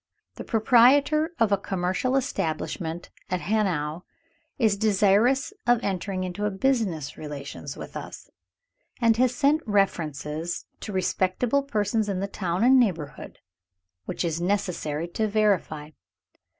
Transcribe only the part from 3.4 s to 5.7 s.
Hanau is desirous